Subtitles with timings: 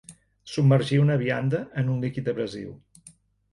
[0.53, 2.75] Submergir una vianda en un líquid abrasiu.